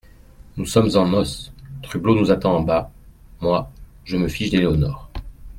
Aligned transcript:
Nous 0.57 0.65
sommes 0.65 0.89
en 0.95 1.05
noce, 1.07 1.51
Trublot 1.83 2.15
nous 2.15 2.31
attend 2.31 2.55
en 2.55 2.61
bas… 2.61 2.89
Moi, 3.39 3.69
je 4.03 4.17
me 4.17 4.27
fiche 4.27 4.49
d'Éléonore. 4.49 5.11